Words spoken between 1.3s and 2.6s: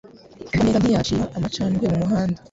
amacandwe mumuhanda.